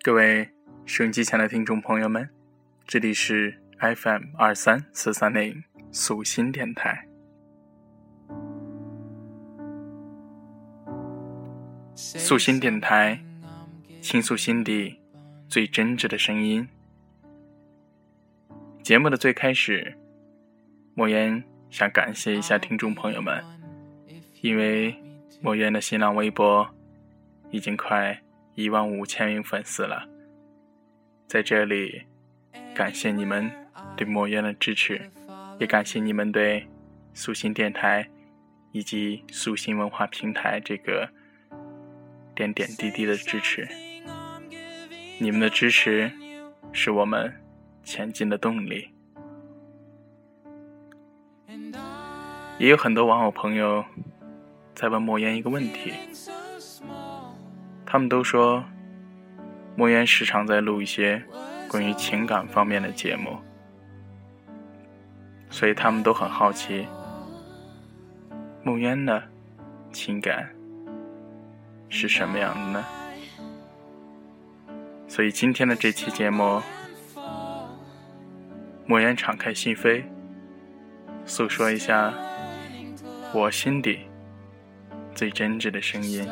[0.00, 0.48] 各位
[0.86, 2.30] 收音机前的听众朋友们，
[2.86, 7.08] 这里是 FM 二三四三零素心电台。
[11.96, 13.20] 素心电台，
[14.00, 15.00] 倾诉心底
[15.48, 16.68] 最真挚的声音。
[18.84, 19.98] 节目的最开始，
[20.94, 23.42] 莫言想感谢一下听众朋友们，
[24.42, 24.96] 因为
[25.42, 26.70] 莫言的新浪微博
[27.50, 28.22] 已经快。
[28.58, 30.08] 一万五千名粉丝了，
[31.28, 32.02] 在这里
[32.74, 33.48] 感谢你们
[33.96, 35.12] 对莫言的支持，
[35.60, 36.66] 也感谢你们对
[37.14, 38.10] 素心电台
[38.72, 41.08] 以及素心文化平台这个
[42.34, 43.68] 点点滴滴的支持。
[45.20, 46.10] 你们的支持
[46.72, 47.32] 是我们
[47.84, 48.90] 前进的动力。
[52.58, 53.84] 也有很多网友朋友
[54.74, 55.92] 在问莫言一个问题。
[57.90, 58.62] 他们都说，
[59.74, 61.24] 莫言时常在录一些
[61.70, 63.38] 关于情感方面的节目，
[65.48, 66.86] 所以他们都很好奇，
[68.62, 69.22] 莫言的
[69.90, 70.50] 情感
[71.88, 72.84] 是什么样的呢？
[75.08, 76.60] 所以今天的这期节目，
[78.84, 80.04] 莫言敞开心扉，
[81.24, 82.12] 诉说一下
[83.32, 84.00] 我心底
[85.14, 86.28] 最真挚的声音。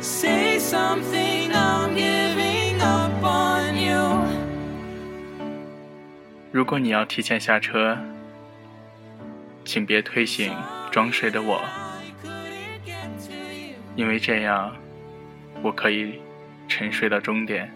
[0.00, 4.24] Say something I'm giving up on you
[6.50, 7.98] 如果你要提前下车，
[9.64, 10.52] 请别推醒
[10.90, 11.60] 装睡的我，
[13.94, 14.74] 因为这样
[15.62, 16.18] 我可以
[16.66, 17.70] 沉睡到终点，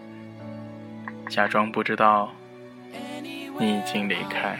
[1.29, 2.33] 假装不知道
[3.59, 4.57] 你已经离开。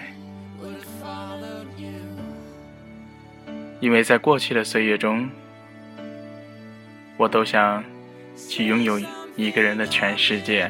[3.81, 5.29] 因为在过去的岁月中，
[7.17, 7.84] 我都想。
[8.50, 9.00] 去拥有
[9.38, 10.69] 一个人的全世界，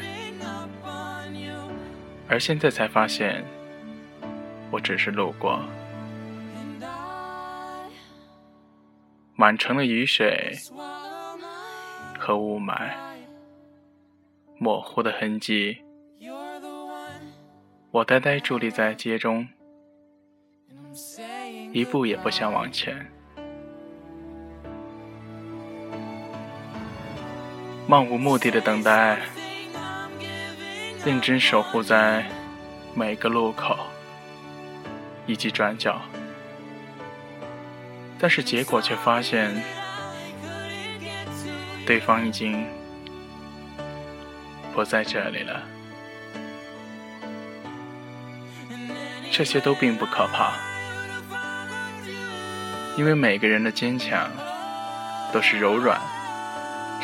[2.28, 3.44] 而现在才发现，
[4.70, 5.60] 我只是路过。
[9.34, 10.56] 满城的雨水
[12.20, 12.92] 和雾霾，
[14.60, 15.80] 模糊的痕迹，
[17.90, 19.48] 我呆呆伫立在街中，
[21.74, 23.12] 一步也不想往前。
[27.88, 29.20] 漫无目的的等待，
[31.06, 32.26] 认真守护在
[32.96, 33.78] 每个路口
[35.28, 36.02] 以及转角，
[38.18, 39.62] 但是结果却发现，
[41.86, 42.66] 对方已经
[44.74, 45.62] 不在这里了。
[49.32, 50.54] 这些都并不可怕，
[52.98, 54.32] 因为每个人的坚强
[55.32, 56.02] 都是柔软。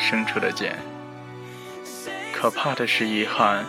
[0.02, 0.76] 生出的茧，
[2.34, 3.64] 可怕的是遗憾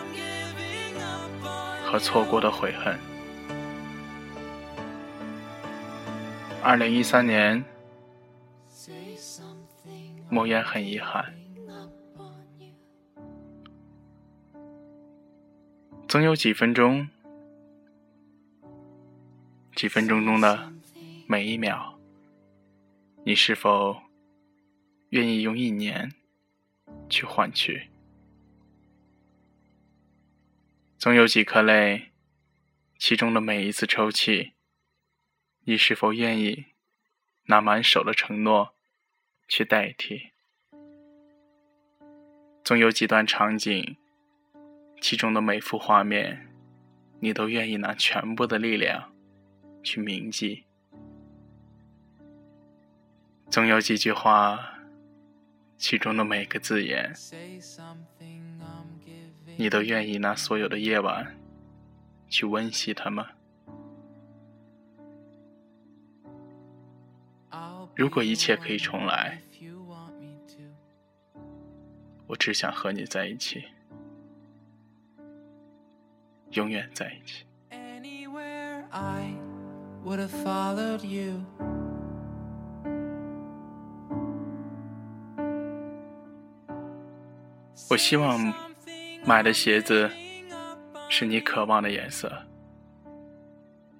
[1.85, 2.97] 和错过的悔恨。
[6.63, 7.63] 二零一三年，
[10.27, 11.33] 莫言很遗憾，
[16.07, 17.07] 总有几分钟，
[19.75, 20.73] 几分钟中的
[21.27, 21.93] 每一秒，
[23.23, 23.95] 你是否
[25.09, 26.11] 愿意用一年？
[27.09, 27.89] 去换取，
[30.97, 32.11] 总有几颗泪，
[32.97, 34.53] 其中的每一次抽泣，
[35.65, 36.65] 你是否愿意
[37.43, 38.75] 拿满手的承诺
[39.47, 40.31] 去代替？
[42.63, 43.97] 总有几段场景，
[44.99, 46.49] 其中的每幅画面，
[47.19, 49.13] 你都愿意拿全部的力量
[49.83, 50.63] 去铭记。
[53.51, 54.72] 总有几句话。
[55.83, 57.13] 其中的每个字眼，
[59.57, 61.35] 你都愿意拿所有的夜晚
[62.29, 63.27] 去温习它吗？
[67.95, 69.41] 如果一切可以重来，
[72.27, 73.65] 我只想和你在一起，
[76.51, 77.45] 永远在一起。
[87.89, 88.53] 我希望
[89.25, 90.09] 买的鞋子
[91.09, 92.31] 是你渴望的颜色。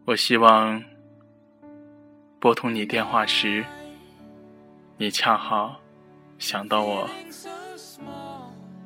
[0.05, 0.83] 我希望
[2.39, 3.63] 拨通你电话时，
[4.97, 5.79] 你恰好
[6.39, 7.07] 想到我，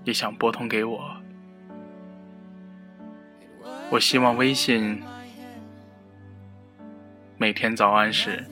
[0.03, 1.17] 也想拨通给我。
[3.89, 5.01] 我希望微信
[7.37, 8.45] 每天早安时，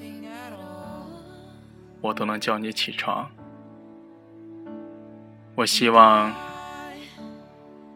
[2.01, 3.29] 我都能叫你起床。
[5.55, 6.33] 我希望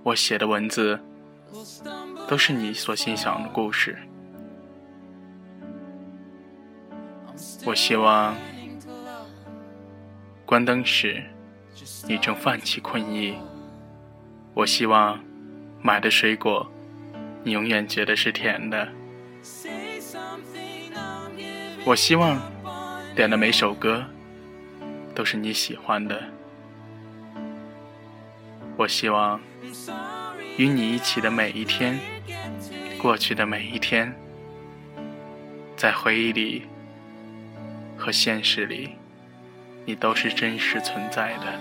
[0.01, 0.97] 我写的文字
[2.25, 3.97] 都是你所心想的故事。
[7.65, 8.33] 我希望
[10.45, 11.21] 关灯时
[12.07, 13.38] 你正泛起困意。
[14.53, 15.21] 我希望
[15.81, 16.65] 买的水果
[17.44, 18.88] 你永远觉得是甜的。
[21.83, 22.39] 我希望
[23.13, 24.06] 点的每首歌
[25.13, 26.38] 都是你喜欢的。
[28.79, 29.37] 我希望
[30.55, 31.99] 与你一起的每一天，
[32.97, 34.15] 过去的每一天，
[35.75, 36.65] 在回忆里。
[37.97, 38.91] 和现实里，
[39.83, 41.59] 你都是真实存在的。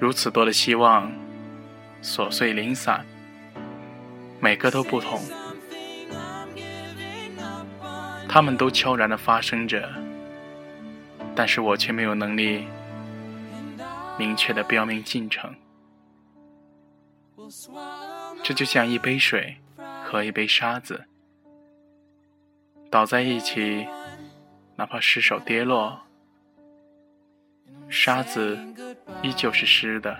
[0.00, 1.12] 如此多的希望，
[2.02, 3.06] 琐碎零散，
[4.40, 5.22] 每个都不同，
[8.28, 9.88] 他们都悄然的发生着，
[11.36, 12.66] 但是我却没有能力
[14.20, 15.56] 明确的标明进程。
[18.42, 19.56] 这就像一杯水
[20.04, 21.06] 和一杯沙子。
[22.90, 23.86] 倒在一起，
[24.76, 25.98] 哪怕失手跌落，
[27.88, 28.58] 沙子
[29.22, 30.14] 依旧是湿的，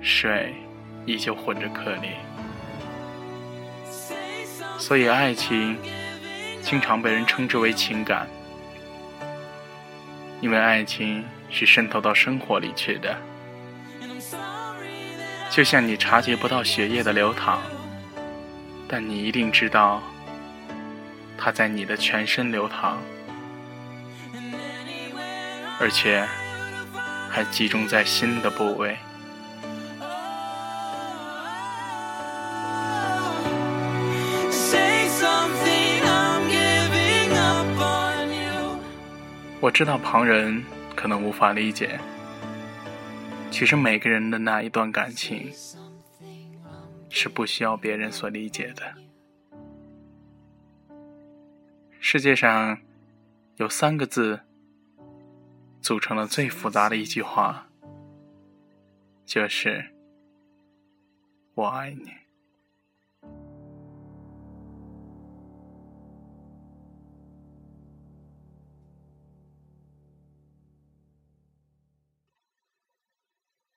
[0.00, 0.54] 水
[1.06, 2.10] 依旧混着颗粒。
[4.78, 5.76] 所以，爱情
[6.62, 8.28] 经常被人称之为情感，
[10.40, 13.16] 因为爱情是渗透到生活里去的，
[15.50, 17.60] 就像你察觉不到血液的流淌，
[18.86, 20.02] 但你一定知道。
[21.38, 22.96] 它在你的全身流淌，
[25.78, 26.26] 而且
[27.28, 28.96] 还集中在心的部位。
[39.66, 40.62] 我知道旁人
[40.94, 41.98] 可能无法理解，
[43.50, 45.52] 其实每个人的那一段感情
[47.10, 48.94] 是不需要别人所理解的。
[51.98, 52.78] 世界上
[53.56, 54.38] 有三个字
[55.80, 57.66] 组成了最复杂的一句话，
[59.24, 59.86] 就是
[61.54, 62.12] “我爱你”。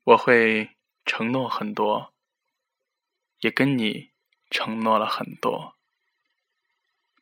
[0.09, 0.71] 我会
[1.05, 2.13] 承诺很多，
[3.41, 4.09] 也跟你
[4.49, 5.75] 承诺了很多，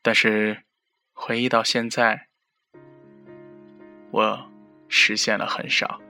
[0.00, 0.64] 但是。
[1.20, 2.28] 回忆到现在，
[4.12, 4.50] 我
[4.88, 6.00] 实现了很少，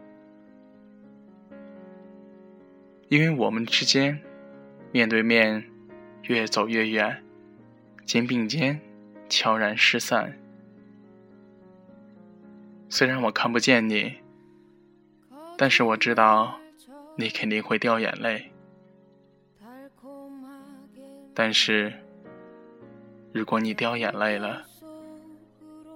[3.09, 4.23] 因为我们之间
[4.93, 5.67] 面对面
[6.25, 7.25] 越走越远，
[8.05, 8.79] 肩并肩
[9.31, 10.39] 悄然失散。
[12.91, 14.21] 虽然我看不见你，
[15.57, 16.61] 但是我知道
[17.21, 18.53] 你肯定会掉眼泪。
[21.35, 21.93] 但是
[23.33, 24.63] 如果你掉眼泪了，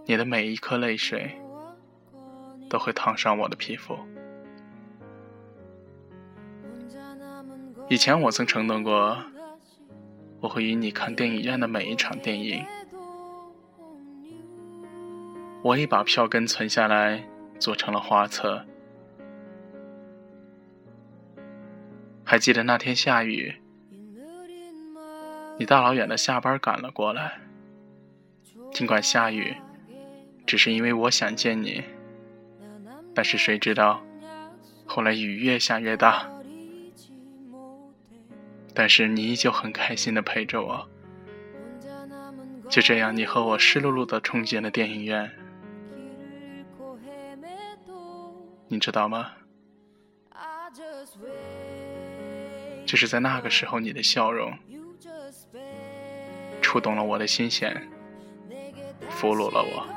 [0.05, 1.41] 你的每一颗泪水
[2.69, 3.97] 都会烫伤我的皮肤。
[7.89, 9.23] 以前我曾承诺过，
[10.41, 12.67] 我会与你看电影院的每一场电影。
[15.63, 17.25] 我已把票根存下来，
[17.61, 18.67] 做成了画册。
[22.33, 23.55] 还记得那天下雨，
[25.59, 27.39] 你大老远的下班赶了过来，
[28.73, 29.55] 尽管下雨。
[30.47, 31.85] 只是因为我想见你，
[33.15, 34.03] 但是谁知道，
[34.87, 36.27] 后来雨越下越大。
[38.73, 40.89] 但是你依旧很开心的陪着我。
[42.71, 45.31] 就这样，你和我湿漉漉的冲进了电影院。
[48.69, 49.33] 你知道吗？
[52.93, 54.53] 就是在那个时候，你的笑容
[56.61, 57.89] 触动了我的心弦，
[59.09, 59.89] 俘虏了我。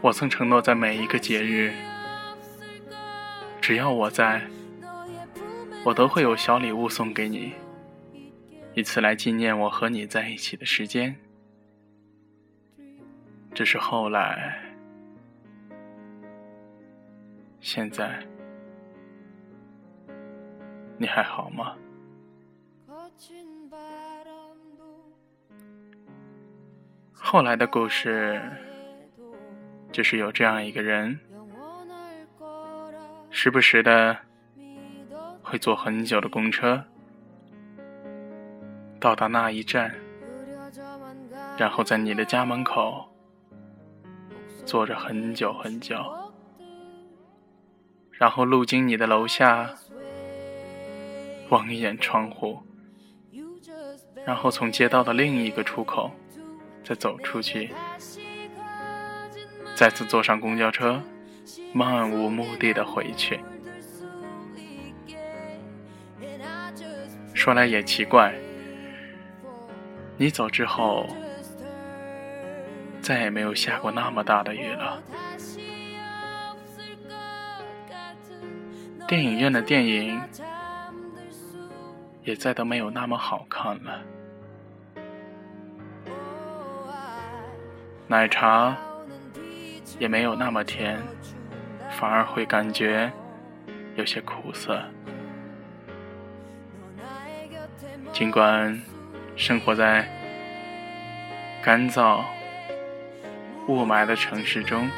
[0.00, 1.72] 我曾承诺，在每一个节日，
[3.60, 4.42] 只要我在，
[5.84, 7.52] 我都会有小礼物送给你，
[8.74, 11.16] 以此来纪念我和你在一起的时间。
[13.54, 14.58] 只是后来。
[17.60, 18.18] 现在，
[20.98, 21.76] 你还好吗？
[27.12, 28.42] 后来的故事，
[29.92, 31.18] 就是有这样一个人，
[33.30, 34.18] 时不时的
[35.52, 36.82] 会坐很久的公车，
[38.98, 39.94] 到达那一站，
[41.58, 43.06] 然后在你的家门口
[44.64, 46.02] 坐着很久很久，
[48.12, 49.74] 然后路经你的楼下，
[51.50, 52.62] 望一眼窗户，
[54.24, 56.10] 然后从街道的另一个出口。
[56.82, 57.70] 再走出去，
[59.74, 61.02] 再次坐上公交车，
[61.74, 63.38] 漫无目的的回去。
[67.42, 68.32] 说来也奇怪，
[70.16, 71.04] 你走之后，
[73.00, 75.02] 再也没有下过那么大的雨了。
[79.08, 80.22] 电影院的电影，
[82.22, 84.00] 也再都没有那么好看了。
[88.06, 88.76] 奶茶
[89.98, 90.96] 也没有那么甜，
[91.90, 93.12] 反而会感觉
[93.96, 94.80] 有些苦涩。
[98.12, 98.78] 尽管
[99.36, 100.06] 生活在
[101.62, 102.22] 干燥
[103.66, 104.88] 雾霾的城市中，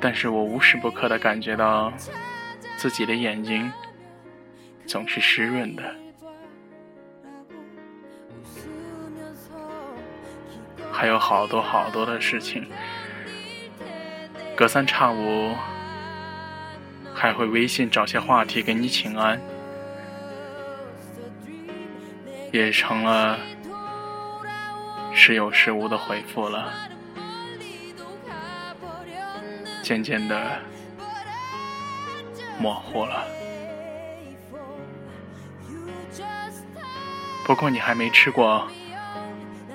[0.00, 1.92] 但是我无时不刻的感觉到
[2.76, 3.72] 自己的眼睛
[4.84, 5.94] 总是湿润的。
[10.90, 12.66] 还有好多好多的事情，
[14.56, 15.54] 隔三差五
[17.14, 19.40] 还会微信找些话题给你请安，
[22.52, 23.38] 也成了
[25.14, 26.72] 时有时无的回复了，
[29.82, 30.60] 渐渐的
[32.58, 33.26] 模糊了。
[37.44, 38.68] 不过你还没吃过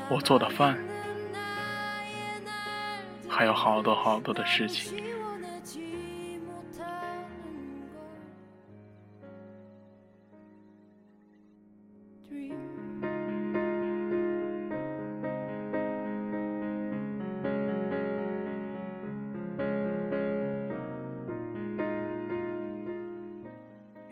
[0.08, 0.78] 我做的饭。
[3.28, 5.04] 还有好多好多的事情。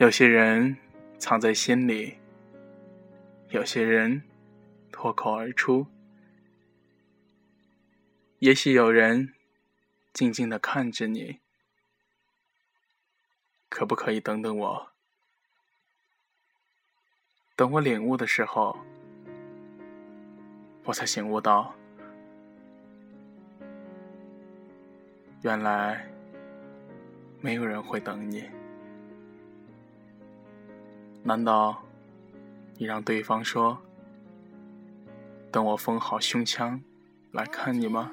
[0.06, 0.78] 有些人
[1.18, 2.20] 藏在心里，
[3.50, 4.22] 有些人
[4.92, 5.88] 脱口而出。
[8.38, 9.34] 也许有人
[10.14, 11.40] 静静的看着你，
[13.68, 14.92] 可不可以等等我？
[17.56, 18.78] 等我领悟的时候，
[20.84, 21.74] 我才醒悟到，
[25.42, 26.08] 原来
[27.42, 28.48] 没有人会等你。
[31.28, 31.82] 难道
[32.78, 33.76] 你让对方说，
[35.52, 36.80] 等我封好胸腔
[37.32, 38.12] 来看你吗？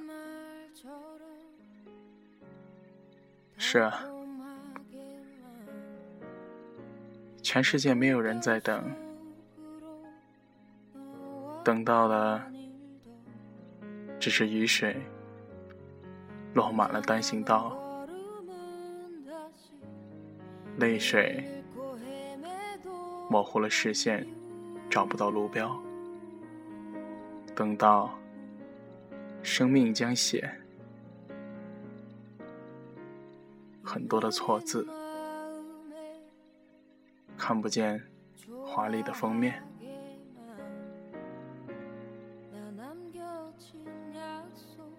[3.59, 4.03] 是啊，
[7.43, 8.83] 全世界没有人在等，
[11.63, 12.43] 等到的
[14.19, 14.97] 只是雨水
[16.55, 17.77] 落满了单行道，
[20.79, 21.62] 泪水
[23.33, 24.27] 模糊了视线，
[24.91, 25.75] 找不到路标，
[27.55, 28.13] 等到
[29.43, 30.53] 生命将写。
[33.83, 34.87] 很多的错字，
[37.39, 37.99] 看不见
[38.63, 39.63] 华丽的封面。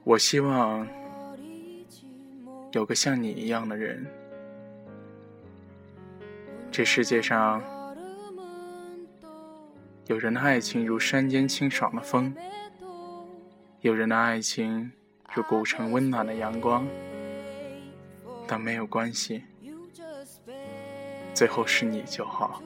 [0.03, 0.87] 我希望
[2.71, 4.03] 有个像你一样的人。
[6.71, 7.61] 这世界上，
[10.07, 12.35] 有人的爱情如山间清爽的风，
[13.79, 14.91] 有人的爱情
[15.33, 16.85] 如古城温暖的阳光。
[18.45, 19.45] 但没有关系，
[21.33, 22.61] 最后是你就好。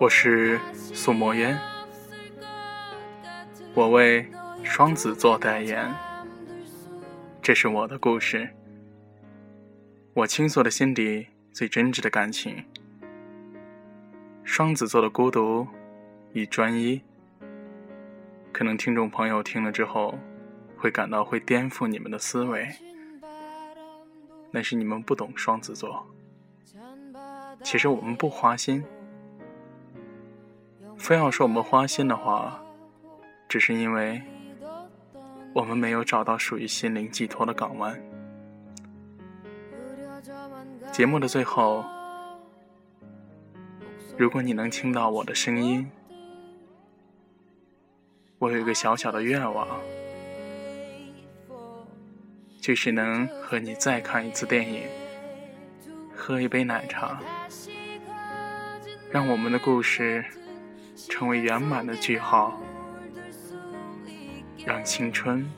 [0.00, 1.60] 我是苏墨烟，
[3.74, 4.26] 我为
[4.64, 5.94] 双子座代言。
[7.42, 8.48] 这是我的故事，
[10.14, 12.64] 我倾诉的心底最真挚的感情。
[14.42, 15.68] 双子座的孤独
[16.32, 17.02] 与专一，
[18.52, 20.18] 可能听众朋友听了之后
[20.78, 22.66] 会感到会颠覆你们的思维，
[24.50, 26.06] 那是你们不懂双子座。
[27.62, 28.82] 其实我们不花心，
[31.00, 32.62] 非要说我们花心的话，
[33.48, 34.20] 只是因为
[35.54, 37.98] 我们没有找到属于心灵寄托的港湾。
[40.92, 41.82] 节目的最后，
[44.18, 45.90] 如果你能听到我的声音，
[48.38, 49.66] 我有一个小小的愿望，
[52.60, 54.82] 就是能和你再看一次电影，
[56.14, 57.18] 喝一杯奶茶，
[59.10, 60.22] 让我们的故事
[61.08, 62.60] 成为圆满的句号，
[64.64, 65.48] 让青春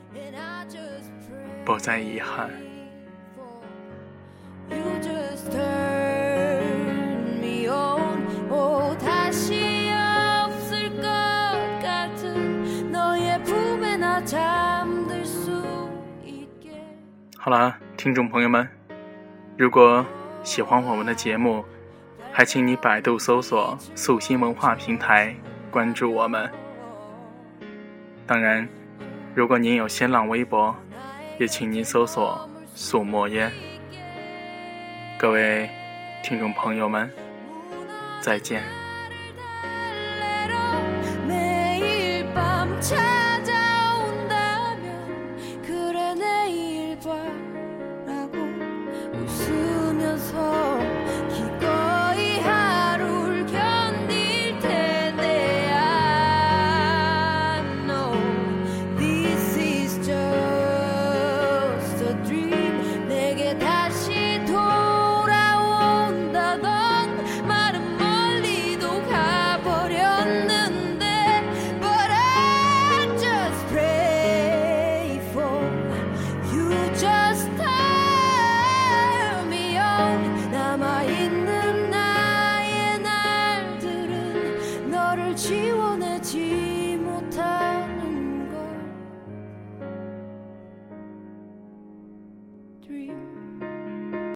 [1.65, 2.49] 不再遗憾。
[17.37, 18.65] 好了，听众朋友们，
[19.57, 20.05] 如果
[20.43, 21.65] 喜欢我们的节目，
[22.35, 25.33] 还请你百度搜索“素心文化平台”，
[25.69, 26.49] 关注我们。
[28.25, 28.67] 当然，
[29.35, 30.75] 如果您有新浪微博，
[31.37, 33.51] 也请您搜索“素墨烟”。
[35.19, 35.69] 各位
[36.23, 37.07] 听众朋友们，
[38.19, 38.82] 再见。